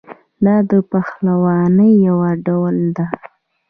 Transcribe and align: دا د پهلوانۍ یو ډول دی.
دا 0.45 0.55
د 0.69 0.71
پهلوانۍ 0.91 1.91
یو 2.07 2.17
ډول 2.45 2.77
دی. 2.95 3.05